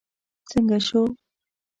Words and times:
څنګه 0.49 0.77
شو. 0.87 1.01